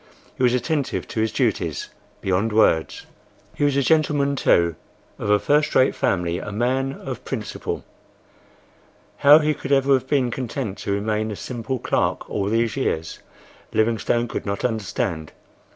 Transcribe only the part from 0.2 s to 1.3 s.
He was attentive to